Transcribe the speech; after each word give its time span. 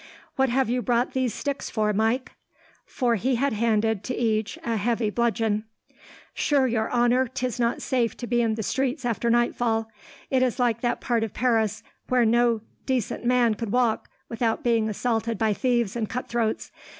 "What 0.35 0.49
have 0.49 0.67
you 0.67 0.81
brought 0.81 1.13
these 1.13 1.31
sticks 1.31 1.69
for, 1.69 1.93
Mike?" 1.93 2.31
For 2.87 3.17
he 3.17 3.35
had 3.35 3.53
handed, 3.53 4.03
to 4.05 4.15
each, 4.15 4.57
a 4.63 4.75
heavy 4.75 5.11
bludgeon. 5.11 5.63
"Sure, 6.33 6.65
your 6.65 6.91
honour, 6.91 7.27
'tis 7.27 7.59
not 7.59 7.83
safe 7.83 8.17
to 8.17 8.25
be 8.25 8.41
in 8.41 8.55
the 8.55 8.63
streets 8.63 9.05
after 9.05 9.29
nightfall. 9.29 9.91
It 10.31 10.41
is 10.41 10.57
like 10.57 10.81
that 10.81 11.01
part 11.01 11.23
of 11.23 11.35
Paris 11.35 11.83
where 12.09 12.25
no 12.25 12.61
dacent 12.87 13.25
man 13.25 13.53
could 13.53 13.71
walk, 13.71 14.09
without 14.27 14.63
being 14.63 14.89
assaulted 14.89 15.37
by 15.37 15.53
thieves 15.53 15.95
and 15.95 16.09
cutthroats. 16.09 16.71